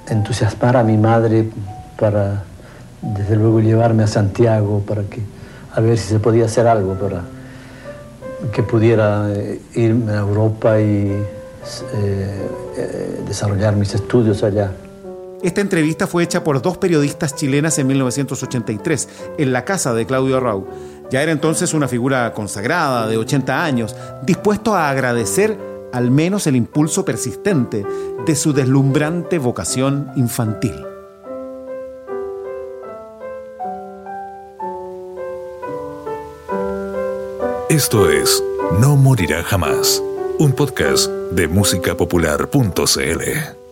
entusiasmar 0.08 0.76
a 0.76 0.82
mi 0.82 0.96
madre 0.96 1.50
para 1.98 2.42
desde 3.00 3.36
luego 3.36 3.60
llevarme 3.60 4.04
a 4.04 4.06
Santiago 4.06 4.82
para 4.86 5.02
que 5.02 5.20
a 5.74 5.80
ver 5.80 5.98
si 5.98 6.08
se 6.08 6.18
podía 6.18 6.46
hacer 6.46 6.66
algo 6.66 6.94
para 6.94 7.22
que 8.52 8.62
pudiera 8.62 9.30
eh, 9.30 9.60
irme 9.74 10.12
a 10.12 10.18
Europa 10.18 10.80
y 10.80 11.22
eh, 11.94 12.48
eh, 12.76 13.22
desarrollar 13.26 13.76
mis 13.76 13.94
estudios 13.94 14.42
allá. 14.42 14.72
Esta 15.42 15.60
entrevista 15.60 16.06
fue 16.06 16.22
hecha 16.22 16.42
por 16.42 16.62
dos 16.62 16.78
periodistas 16.78 17.34
chilenas 17.34 17.78
en 17.78 17.86
1983, 17.86 19.08
en 19.38 19.52
la 19.52 19.64
casa 19.64 19.92
de 19.92 20.06
Claudio 20.06 20.38
Arrau. 20.38 20.66
Ya 21.10 21.22
era 21.22 21.32
entonces 21.32 21.74
una 21.74 21.86
figura 21.86 22.32
consagrada, 22.32 23.06
de 23.06 23.18
80 23.18 23.64
años, 23.64 23.94
dispuesto 24.22 24.74
a 24.74 24.88
agradecer 24.88 25.58
al 25.92 26.10
menos 26.10 26.46
el 26.46 26.56
impulso 26.56 27.04
persistente 27.04 27.84
de 28.26 28.34
su 28.34 28.52
deslumbrante 28.52 29.38
vocación 29.38 30.10
infantil. 30.16 30.74
Esto 37.68 38.08
es 38.08 38.42
No 38.80 38.96
Morirá 38.96 39.42
Jamás, 39.42 40.02
un 40.38 40.52
podcast 40.52 41.10
de 41.34 41.48
musicapopular.cl. 41.48 43.63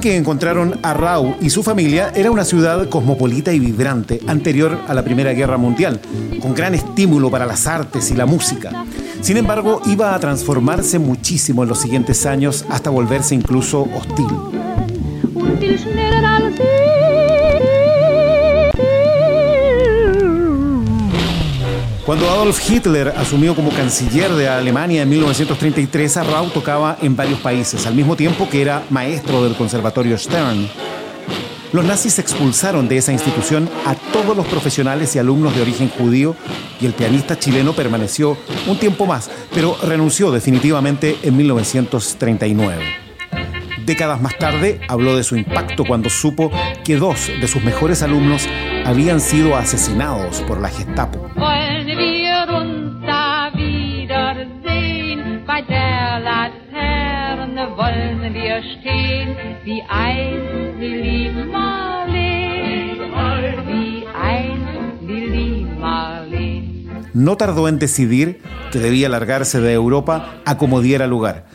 Que 0.00 0.16
encontraron 0.16 0.78
a 0.84 0.94
Rau 0.94 1.34
y 1.40 1.50
su 1.50 1.64
familia 1.64 2.12
era 2.14 2.30
una 2.30 2.44
ciudad 2.44 2.88
cosmopolita 2.88 3.52
y 3.52 3.58
vibrante 3.58 4.20
anterior 4.28 4.78
a 4.86 4.94
la 4.94 5.02
Primera 5.02 5.32
Guerra 5.32 5.56
Mundial, 5.56 6.00
con 6.40 6.54
gran 6.54 6.74
estímulo 6.74 7.32
para 7.32 7.46
las 7.46 7.66
artes 7.66 8.10
y 8.12 8.14
la 8.14 8.24
música. 8.24 8.84
Sin 9.22 9.36
embargo, 9.36 9.82
iba 9.86 10.14
a 10.14 10.20
transformarse 10.20 11.00
muchísimo 11.00 11.64
en 11.64 11.70
los 11.70 11.80
siguientes 11.80 12.26
años 12.26 12.64
hasta 12.68 12.90
volverse 12.90 13.34
incluso 13.34 13.88
hostil. 13.92 14.28
Cuando 22.08 22.30
Adolf 22.30 22.58
Hitler 22.70 23.12
asumió 23.18 23.54
como 23.54 23.68
canciller 23.68 24.32
de 24.32 24.48
Alemania 24.48 25.02
en 25.02 25.10
1933, 25.10 26.16
Arrau 26.16 26.48
tocaba 26.48 26.96
en 27.02 27.14
varios 27.14 27.38
países, 27.40 27.86
al 27.86 27.94
mismo 27.94 28.16
tiempo 28.16 28.48
que 28.48 28.62
era 28.62 28.82
maestro 28.88 29.44
del 29.44 29.54
Conservatorio 29.54 30.16
Stern. 30.16 30.70
Los 31.70 31.84
nazis 31.84 32.18
expulsaron 32.18 32.88
de 32.88 32.96
esa 32.96 33.12
institución 33.12 33.68
a 33.84 33.94
todos 33.94 34.34
los 34.34 34.46
profesionales 34.46 35.14
y 35.14 35.18
alumnos 35.18 35.54
de 35.54 35.60
origen 35.60 35.90
judío 35.90 36.34
y 36.80 36.86
el 36.86 36.94
pianista 36.94 37.38
chileno 37.38 37.74
permaneció 37.74 38.38
un 38.66 38.78
tiempo 38.78 39.04
más, 39.04 39.30
pero 39.52 39.76
renunció 39.82 40.30
definitivamente 40.30 41.18
en 41.22 41.36
1939. 41.36 42.84
Décadas 43.84 44.22
más 44.22 44.38
tarde 44.38 44.80
habló 44.88 45.14
de 45.14 45.24
su 45.24 45.36
impacto 45.36 45.84
cuando 45.84 46.08
supo 46.08 46.50
que 46.84 46.96
dos 46.96 47.30
de 47.38 47.48
sus 47.48 47.62
mejores 47.62 48.02
alumnos 48.02 48.48
habían 48.84 49.20
sido 49.20 49.56
asesinados 49.56 50.40
por 50.42 50.60
la 50.60 50.68
Gestapo. 50.68 51.28
No 67.14 67.36
tardó 67.36 67.68
en 67.68 67.78
decidir 67.78 68.42
que 68.70 68.78
debía 68.78 69.08
largarse 69.08 69.60
de 69.60 69.72
Europa 69.72 70.40
a 70.44 70.56
como 70.56 70.80
diera 70.80 71.06
lugar. 71.06 71.46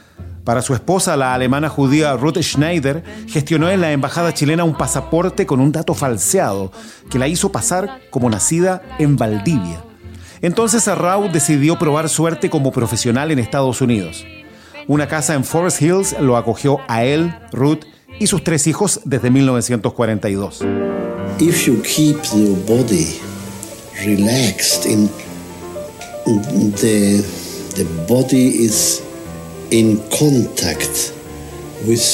Para 0.44 0.62
su 0.62 0.74
esposa, 0.74 1.16
la 1.16 1.34
alemana 1.34 1.70
judía 1.70 2.18
Ruth 2.18 2.40
Schneider, 2.42 3.04
gestionó 3.30 3.70
en 3.70 3.80
la 3.80 3.94
embajada 3.94 4.34
chilena 4.34 4.66
un 4.66 4.76
pasaporte 4.78 5.46
con 5.46 5.62
un 5.62 5.72
dato 5.72 5.94
falseado 5.94 6.72
que 7.10 7.18
la 7.18 7.30
hizo 7.30 7.52
pasar 7.52 8.02
como 8.10 8.30
nacida 8.30 8.82
en 9.00 9.16
Valdivia. 9.16 9.84
Entonces 10.42 10.90
Arrau 10.90 11.32
decidió 11.32 11.80
probar 11.80 12.10
suerte 12.10 12.50
como 12.50 12.74
profesional 12.74 13.32
en 13.32 13.40
Estados 13.40 13.80
Unidos. 13.80 14.26
Una 14.88 15.08
casa 15.08 15.34
en 15.36 15.46
Forest 15.46 15.82
Hills 15.82 16.20
lo 16.20 16.36
acogió 16.36 16.80
a 16.90 17.06
él, 17.06 17.34
Ruth 17.54 17.86
y 18.20 18.28
sus 18.28 18.44
tres 18.44 18.68
hijos 18.68 19.00
desde 19.06 19.30
1942. 19.30 20.62
If 21.40 21.66
you 21.66 21.82
in 29.74 29.98
contact 30.12 31.12
with 31.88 32.06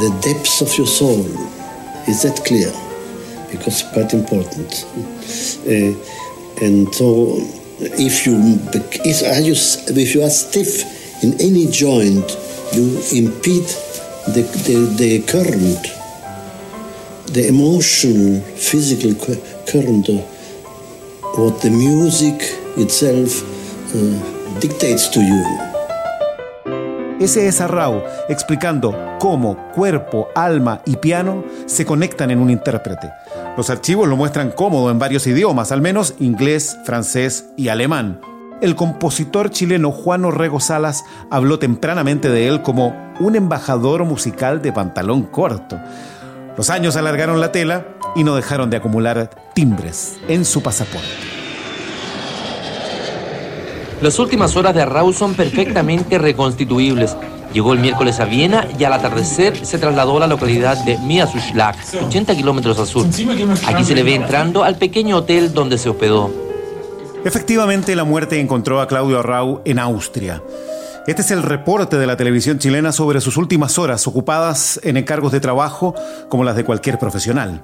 the 0.00 0.10
depths 0.22 0.60
of 0.60 0.76
your 0.76 0.86
soul. 0.86 1.24
Is 2.06 2.22
that 2.22 2.44
clear? 2.44 2.70
Because 3.50 3.80
it's 3.80 3.92
quite 3.92 4.12
important. 4.12 4.84
Uh, 5.64 5.96
and 6.62 6.94
so, 6.94 7.38
if 7.80 8.26
you 8.26 8.36
if, 9.02 9.22
are 9.22 9.40
you 9.40 9.54
if 9.98 10.14
you 10.14 10.22
are 10.22 10.30
stiff 10.30 11.24
in 11.24 11.32
any 11.40 11.66
joint, 11.70 12.36
you 12.74 13.00
impede 13.16 13.66
the, 14.34 14.42
the, 14.66 14.76
the 14.98 15.22
current, 15.26 15.84
the 17.32 17.48
emotional, 17.48 18.42
physical 18.56 19.14
current, 19.66 20.08
what 21.38 21.62
the 21.62 21.70
music 21.70 22.36
itself 22.76 23.42
uh, 23.94 24.60
dictates 24.60 25.08
to 25.08 25.20
you. 25.20 25.73
Ese 27.24 27.48
es 27.48 27.62
Arrau 27.62 28.02
explicando 28.28 29.16
cómo 29.18 29.56
cuerpo, 29.72 30.28
alma 30.34 30.82
y 30.84 30.96
piano 30.96 31.42
se 31.64 31.86
conectan 31.86 32.30
en 32.30 32.38
un 32.38 32.50
intérprete. 32.50 33.10
Los 33.56 33.70
archivos 33.70 34.06
lo 34.06 34.14
muestran 34.14 34.50
cómodo 34.50 34.90
en 34.90 34.98
varios 34.98 35.26
idiomas, 35.26 35.72
al 35.72 35.80
menos 35.80 36.16
inglés, 36.18 36.76
francés 36.84 37.46
y 37.56 37.68
alemán. 37.68 38.20
El 38.60 38.76
compositor 38.76 39.48
chileno 39.48 39.90
Juan 39.90 40.26
Orrego 40.26 40.60
Salas 40.60 41.02
habló 41.30 41.58
tempranamente 41.58 42.28
de 42.28 42.46
él 42.46 42.60
como 42.60 42.94
un 43.18 43.36
embajador 43.36 44.04
musical 44.04 44.60
de 44.60 44.74
pantalón 44.74 45.22
corto. 45.22 45.80
Los 46.58 46.68
años 46.68 46.94
alargaron 46.94 47.40
la 47.40 47.52
tela 47.52 47.86
y 48.14 48.22
no 48.22 48.36
dejaron 48.36 48.68
de 48.68 48.76
acumular 48.76 49.30
timbres 49.54 50.18
en 50.28 50.44
su 50.44 50.62
pasaporte. 50.62 51.33
Las 54.04 54.18
últimas 54.18 54.54
horas 54.54 54.74
de 54.74 54.82
Arrau 54.82 55.14
son 55.14 55.32
perfectamente 55.32 56.18
reconstituibles. 56.18 57.16
Llegó 57.54 57.72
el 57.72 57.78
miércoles 57.78 58.20
a 58.20 58.26
Viena 58.26 58.68
y 58.78 58.84
al 58.84 58.92
atardecer 58.92 59.64
se 59.64 59.78
trasladó 59.78 60.18
a 60.18 60.20
la 60.20 60.26
localidad 60.26 60.76
de 60.84 60.98
Miasuschlag, 60.98 61.74
80 62.08 62.36
kilómetros 62.36 62.78
al 62.78 62.86
sur. 62.86 63.06
Aquí 63.66 63.82
se 63.82 63.94
le 63.94 64.02
ve 64.02 64.14
entrando 64.14 64.62
al 64.62 64.76
pequeño 64.76 65.16
hotel 65.16 65.54
donde 65.54 65.78
se 65.78 65.88
hospedó. 65.88 66.30
Efectivamente, 67.24 67.96
la 67.96 68.04
muerte 68.04 68.38
encontró 68.38 68.82
a 68.82 68.88
Claudio 68.88 69.20
Arrau 69.20 69.62
en 69.64 69.78
Austria. 69.78 70.42
Este 71.06 71.22
es 71.22 71.30
el 71.30 71.42
reporte 71.42 71.96
de 71.96 72.06
la 72.06 72.18
televisión 72.18 72.58
chilena 72.58 72.92
sobre 72.92 73.22
sus 73.22 73.38
últimas 73.38 73.78
horas 73.78 74.06
ocupadas 74.06 74.78
en 74.82 74.98
encargos 74.98 75.32
de 75.32 75.40
trabajo 75.40 75.94
como 76.28 76.44
las 76.44 76.56
de 76.56 76.64
cualquier 76.66 76.98
profesional. 76.98 77.62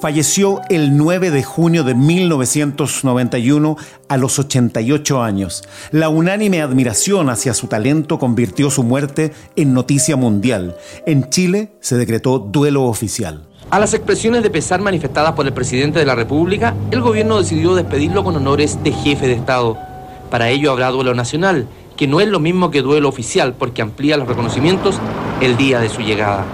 Falleció 0.00 0.60
el 0.68 0.94
9 0.98 1.30
de 1.30 1.42
junio 1.42 1.82
de 1.82 1.94
1991 1.94 3.76
a 4.08 4.16
los 4.18 4.38
88 4.38 5.22
años. 5.22 5.64
La 5.90 6.10
unánime 6.10 6.60
admiración 6.60 7.30
hacia 7.30 7.54
su 7.54 7.66
talento 7.66 8.18
convirtió 8.18 8.70
su 8.70 8.82
muerte 8.82 9.32
en 9.56 9.72
noticia 9.72 10.16
mundial. 10.16 10.76
En 11.06 11.30
Chile 11.30 11.72
se 11.80 11.96
decretó 11.96 12.38
duelo 12.38 12.84
oficial. 12.84 13.46
A 13.70 13.80
las 13.80 13.94
expresiones 13.94 14.42
de 14.42 14.50
pesar 14.50 14.82
manifestadas 14.82 15.32
por 15.32 15.46
el 15.46 15.54
presidente 15.54 15.98
de 15.98 16.06
la 16.06 16.14
República, 16.14 16.74
el 16.90 17.00
gobierno 17.00 17.38
decidió 17.38 17.74
despedirlo 17.74 18.22
con 18.22 18.36
honores 18.36 18.78
de 18.84 18.92
jefe 18.92 19.26
de 19.26 19.32
Estado. 19.32 19.78
Para 20.30 20.50
ello 20.50 20.72
habrá 20.72 20.90
duelo 20.90 21.14
nacional, 21.14 21.66
que 21.96 22.06
no 22.06 22.20
es 22.20 22.28
lo 22.28 22.38
mismo 22.38 22.70
que 22.70 22.82
duelo 22.82 23.08
oficial, 23.08 23.54
porque 23.58 23.80
amplía 23.80 24.18
los 24.18 24.28
reconocimientos 24.28 25.00
el 25.40 25.56
día 25.56 25.80
de 25.80 25.88
su 25.88 26.02
llegada. 26.02 26.44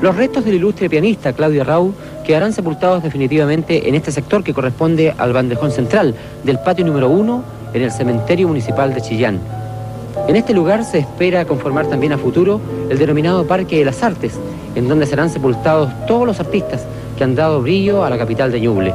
Los 0.00 0.16
restos 0.16 0.44
del 0.44 0.54
ilustre 0.54 0.90
pianista 0.90 1.32
Claudio 1.32 1.62
Rau 1.62 1.94
quedarán 2.24 2.52
sepultados 2.52 3.02
definitivamente 3.02 3.88
en 3.88 3.94
este 3.94 4.10
sector 4.10 4.42
que 4.42 4.54
corresponde 4.54 5.14
al 5.16 5.32
bandejón 5.32 5.70
central 5.70 6.14
del 6.42 6.58
patio 6.58 6.84
número 6.84 7.08
uno 7.08 7.44
en 7.72 7.82
el 7.82 7.92
cementerio 7.92 8.48
municipal 8.48 8.92
de 8.94 9.00
Chillán. 9.00 9.38
En 10.26 10.36
este 10.36 10.54
lugar 10.54 10.84
se 10.84 10.98
espera 10.98 11.44
conformar 11.44 11.86
también 11.86 12.12
a 12.12 12.18
futuro 12.18 12.60
el 12.88 12.98
denominado 12.98 13.46
Parque 13.46 13.78
de 13.78 13.84
las 13.84 14.02
Artes, 14.02 14.32
en 14.74 14.88
donde 14.88 15.06
serán 15.06 15.30
sepultados 15.30 15.90
todos 16.06 16.26
los 16.26 16.40
artistas 16.40 16.84
que 17.16 17.24
han 17.24 17.34
dado 17.34 17.60
brillo 17.60 18.04
a 18.04 18.10
la 18.10 18.18
capital 18.18 18.50
de 18.50 18.60
Ñuble. 18.60 18.94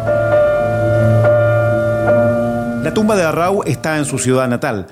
La 2.83 2.93
tumba 2.93 3.15
de 3.15 3.23
Arrau 3.23 3.61
está 3.65 3.97
en 3.97 4.05
su 4.05 4.17
ciudad 4.17 4.47
natal. 4.47 4.87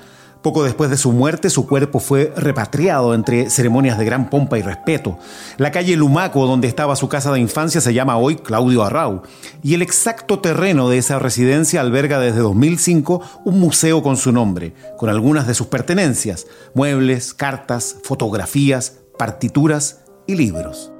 Poco 0.48 0.64
después 0.64 0.88
de 0.88 0.96
su 0.96 1.12
muerte, 1.12 1.50
su 1.50 1.66
cuerpo 1.66 2.00
fue 2.00 2.32
repatriado 2.34 3.12
entre 3.12 3.50
ceremonias 3.50 3.98
de 3.98 4.06
gran 4.06 4.30
pompa 4.30 4.58
y 4.58 4.62
respeto. 4.62 5.18
La 5.58 5.70
calle 5.70 5.94
Lumaco, 5.94 6.46
donde 6.46 6.68
estaba 6.68 6.96
su 6.96 7.06
casa 7.06 7.30
de 7.30 7.38
infancia, 7.38 7.82
se 7.82 7.92
llama 7.92 8.16
hoy 8.16 8.36
Claudio 8.36 8.82
Arrau. 8.82 9.20
Y 9.62 9.74
el 9.74 9.82
exacto 9.82 10.38
terreno 10.38 10.88
de 10.88 10.96
esa 10.96 11.18
residencia 11.18 11.82
alberga 11.82 12.18
desde 12.18 12.38
2005 12.38 13.20
un 13.44 13.60
museo 13.60 14.02
con 14.02 14.16
su 14.16 14.32
nombre, 14.32 14.72
con 14.96 15.10
algunas 15.10 15.46
de 15.46 15.52
sus 15.52 15.66
pertenencias, 15.66 16.46
muebles, 16.72 17.34
cartas, 17.34 17.96
fotografías, 18.02 19.00
partituras 19.18 19.98
y 20.26 20.34
libros. 20.36 20.92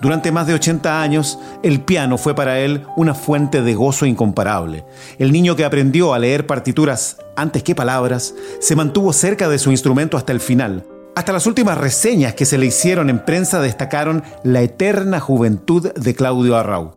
Durante 0.00 0.32
más 0.32 0.46
de 0.46 0.54
80 0.54 1.00
años, 1.00 1.38
el 1.62 1.80
piano 1.80 2.18
fue 2.18 2.34
para 2.34 2.58
él 2.58 2.84
una 2.96 3.14
fuente 3.14 3.62
de 3.62 3.74
gozo 3.74 4.06
incomparable. 4.06 4.84
El 5.18 5.32
niño 5.32 5.56
que 5.56 5.64
aprendió 5.64 6.12
a 6.12 6.18
leer 6.18 6.46
partituras 6.46 7.18
antes 7.36 7.62
que 7.62 7.74
palabras, 7.74 8.34
se 8.60 8.76
mantuvo 8.76 9.12
cerca 9.12 9.48
de 9.48 9.58
su 9.58 9.70
instrumento 9.70 10.16
hasta 10.16 10.32
el 10.32 10.40
final. 10.40 10.84
Hasta 11.16 11.32
las 11.32 11.46
últimas 11.46 11.78
reseñas 11.78 12.34
que 12.34 12.44
se 12.44 12.58
le 12.58 12.66
hicieron 12.66 13.08
en 13.08 13.24
prensa 13.24 13.60
destacaron 13.60 14.22
la 14.42 14.62
eterna 14.62 15.20
juventud 15.20 15.92
de 15.92 16.14
Claudio 16.14 16.56
Arrau. 16.56 16.96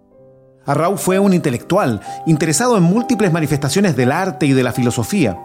Arrau 0.65 0.97
fue 0.97 1.17
un 1.19 1.33
intelectual, 1.33 2.01
interesado 2.25 2.77
en 2.77 2.83
múltiples 2.83 3.31
manifestaciones 3.31 3.95
del 3.95 4.12
arte 4.12 4.45
y 4.47 4.53
de 4.53 4.63
la 4.63 4.73
filosofía. 4.73 5.38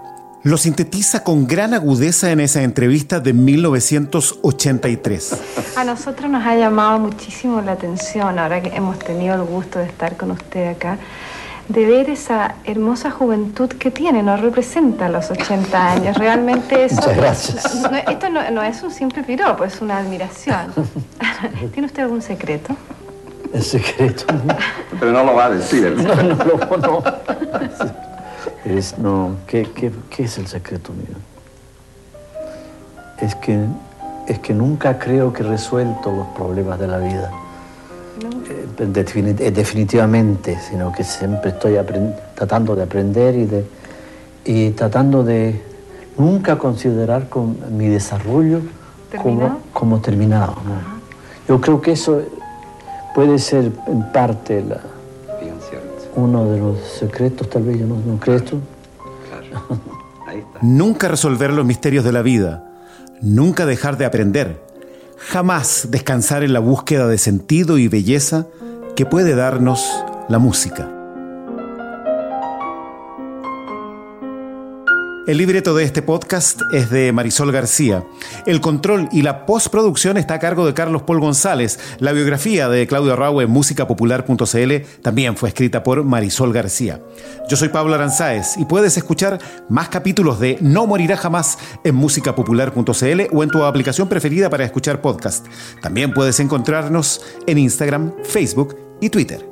Lo 0.45 0.57
sintetiza 0.57 1.23
con 1.23 1.47
gran 1.47 1.73
agudeza 1.73 2.33
en 2.33 2.41
esa 2.41 2.65
entrevista 2.65 3.21
de 3.21 3.33
1983. 3.33 5.77
A 5.77 5.85
nosotros 5.85 6.29
nos 6.29 6.45
ha 6.45 6.57
llamado 6.57 6.99
muchísimo 6.99 7.61
la 7.61 7.71
atención, 7.73 8.41
ahora 8.41 8.61
que 8.61 8.75
hemos 8.75 8.99
tenido 8.99 9.37
el 9.37 9.43
gusto 9.43 9.79
de 9.79 9.85
estar 9.85 10.17
con 10.17 10.33
usted 10.33 10.73
acá, 10.73 10.99
de 11.69 11.87
ver 11.87 12.11
esa 12.11 12.57
hermosa 12.65 13.13
juventud 13.13 13.69
que 13.69 13.93
tiene, 13.93 14.25
nos 14.25 14.41
representa 14.41 15.07
a 15.07 15.11
los 15.11 15.31
80 15.31 15.93
años. 15.93 16.17
Realmente 16.17 16.87
eso... 16.87 16.97
Muchas 16.97 17.17
gracias. 17.17 17.75
No, 17.77 17.97
esto 17.97 18.29
no, 18.29 18.51
no, 18.51 18.65
es 18.65 18.83
un 18.83 18.91
simple 18.91 19.23
piropo, 19.23 19.65
es 19.65 19.81
una 19.81 19.99
admiración. 19.99 20.75
¿Tiene 21.73 21.87
usted 21.87 22.03
algún 22.03 22.21
secreto? 22.21 22.77
El 23.55 23.63
secreto. 23.63 24.25
Pero 24.99 25.13
no 25.13 25.23
lo 25.23 25.37
va 25.37 25.45
a 25.45 25.51
decir. 25.51 25.95
No, 26.03 26.17
no, 26.17 26.35
no. 26.79 27.05
Es, 28.65 28.99
no, 28.99 29.37
¿qué, 29.47 29.69
qué, 29.75 29.91
qué 30.11 30.25
es 30.25 30.39
el 30.39 30.47
secreto 30.47 30.93
mío? 30.93 31.17
Es 33.21 33.35
que, 33.37 33.59
es 34.27 34.39
que 34.39 34.55
nunca 34.55 34.99
creo 34.99 35.33
que 35.33 35.43
he 35.43 35.47
resuelto 35.47 36.13
los 36.13 36.27
problemas 36.29 36.79
de 36.79 36.87
la 36.87 36.99
vida. 36.99 37.31
Eh, 38.21 38.67
eh, 38.79 39.51
definitivamente, 39.51 40.59
sino 40.69 40.93
que 40.93 41.03
siempre 41.03 41.51
estoy 41.51 41.77
tratando 42.35 42.77
de 42.77 42.83
aprender 42.83 43.35
y, 43.35 43.47
de, 43.47 43.65
y 44.45 44.71
tratando 44.71 45.25
de 45.25 45.61
nunca 46.19 46.59
considerar 46.59 47.29
con 47.29 47.57
mi 47.77 47.89
desarrollo 47.89 48.61
como, 49.17 49.39
¿Terminado? 49.39 49.59
como 49.73 50.01
terminado. 50.01 50.55
¿no? 50.65 51.03
Yo 51.49 51.61
creo 51.61 51.81
que 51.81 51.93
eso 51.93 52.23
puede 53.15 53.39
ser 53.39 53.73
en 53.87 54.13
parte 54.13 54.63
la. 54.63 54.81
Uno 56.15 56.51
de 56.51 56.59
los 56.59 56.79
secretos, 56.79 57.49
tal 57.49 57.65
vez, 57.65 57.79
yo 57.79 57.87
no, 57.87 57.97
no 57.97 58.19
crees 58.19 58.45
tú. 58.45 58.61
Ahí 60.27 60.39
está. 60.39 60.59
Nunca 60.63 61.09
resolver 61.09 61.53
los 61.53 61.65
misterios 61.65 62.05
de 62.05 62.13
la 62.13 62.23
vida, 62.23 62.71
nunca 63.21 63.67
dejar 63.67 63.97
de 63.99 64.05
aprender, 64.05 64.63
jamás 65.19 65.89
descansar 65.91 66.43
en 66.43 66.53
la 66.53 66.61
búsqueda 66.61 67.07
de 67.07 67.19
sentido 67.19 67.79
y 67.79 67.89
belleza 67.89 68.47
que 68.97 69.07
puede 69.07 69.35
darnos 69.35 69.87
la 70.29 70.39
música. 70.39 71.02
El 75.25 75.39
libreto 75.39 75.73
de 75.77 75.85
este 75.85 76.03
podcast 76.03 76.63
es 76.73 76.91
de 76.91 77.13
Marisol 77.13 77.53
García. 77.53 78.05
El 78.45 78.61
control 78.61 79.09
y 79.13 79.23
la 79.23 79.47
postproducción 79.47 80.17
está 80.17 80.35
a 80.35 80.39
cargo 80.41 80.67
de 80.67 80.75
Carlos 80.75 81.03
Paul 81.03 81.21
González. 81.21 81.79
La 82.01 82.11
biografía 82.11 82.69
de 82.69 82.89
Claudio 82.89 83.13
Arrau 83.13 83.41
en 83.41 83.49
musicapopular.cl 83.49 84.73
también 85.01 85.37
fue 85.37 85.51
escrita 85.51 85.85
por 85.85 86.03
Marisol 86.03 86.53
García. 86.53 87.01
Yo 87.49 87.57
soy 87.57 87.69
Pablo 87.69 87.95
Aranzáez 87.95 88.57
y 88.57 88.65
puedes 88.65 88.97
escuchar 88.97 89.39
más 89.69 89.89
capítulos 89.91 90.41
de 90.41 90.59
No 90.61 90.89
Morirá 90.89 91.17
Jamás 91.17 91.57
en 91.85 91.95
musicapopular.cl 91.95 93.21
o 93.31 93.43
en 93.45 93.49
tu 93.49 93.63
aplicación 93.63 94.09
preferida 94.09 94.51
para 94.51 94.65
escuchar 94.65 95.01
podcast. 95.01 95.47
También 95.81 96.13
puedes 96.13 96.41
encontrarnos 96.41 97.21
en 97.47 97.59
Instagram, 97.59 98.13
Facebook 98.25 98.77
y 99.01 99.09
Twitter. 99.09 99.52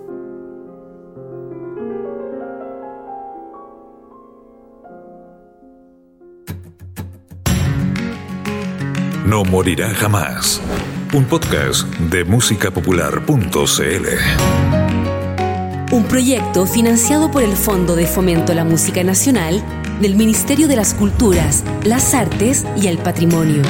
No 9.31 9.45
morirá 9.45 9.91
jamás. 9.91 10.61
Un 11.13 11.25
podcast 11.25 11.87
de 12.11 12.25
musicapopular.cl. 12.25 14.07
Un 15.93 16.05
proyecto 16.09 16.67
financiado 16.67 17.31
por 17.31 17.45
el 17.45 17.53
Fondo 17.53 17.95
de 17.95 18.09
Fomento 18.09 18.51
a 18.51 18.57
la 18.57 18.65
Música 18.65 19.05
Nacional 19.05 19.63
del 20.01 20.17
Ministerio 20.17 20.67
de 20.67 20.75
las 20.75 20.95
Culturas, 20.95 21.63
las 21.85 22.13
Artes 22.13 22.67
y 22.83 22.89
el 22.89 22.99
Patrimonio. 22.99 23.63